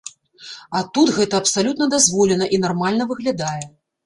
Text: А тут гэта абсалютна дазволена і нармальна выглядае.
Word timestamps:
А 0.79 0.79
тут 0.95 1.11
гэта 1.17 1.33
абсалютна 1.41 1.89
дазволена 1.95 2.49
і 2.59 2.61
нармальна 2.65 3.09
выглядае. 3.15 3.61